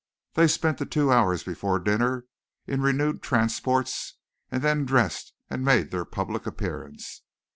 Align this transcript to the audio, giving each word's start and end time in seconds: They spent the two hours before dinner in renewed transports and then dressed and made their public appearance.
They 0.33 0.47
spent 0.47 0.79
the 0.79 0.87
two 0.87 1.11
hours 1.11 1.43
before 1.43 1.77
dinner 1.77 2.25
in 2.65 2.81
renewed 2.81 3.21
transports 3.21 4.15
and 4.49 4.63
then 4.63 4.83
dressed 4.83 5.33
and 5.47 5.63
made 5.63 5.91
their 5.91 6.05
public 6.05 6.47
appearance. 6.47 7.21